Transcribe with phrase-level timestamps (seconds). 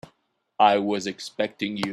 [0.57, 1.83] I was expecting you.